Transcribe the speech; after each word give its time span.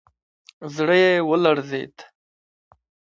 زړه 0.75 0.95
يې 1.03 1.13
ولړزېد. 1.29 1.95